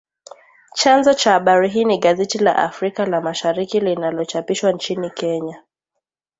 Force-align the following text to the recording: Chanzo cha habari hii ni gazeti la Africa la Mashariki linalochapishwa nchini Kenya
Chanzo 0.73 1.13
cha 1.13 1.31
habari 1.31 1.69
hii 1.69 1.85
ni 1.85 1.97
gazeti 1.97 2.37
la 2.37 2.55
Africa 2.55 2.99
la 3.05 3.21
Mashariki 3.21 3.79
linalochapishwa 3.79 4.71
nchini 4.71 5.09
Kenya 5.09 5.63